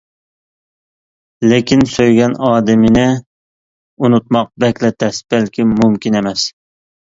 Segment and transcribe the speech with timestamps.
[1.51, 3.05] لېكىن سۆيگەن ئادىمىنى
[4.01, 6.51] ئۇنتۇماق بەكلا تەس بەلكىم مۇمكىن ئەمەس.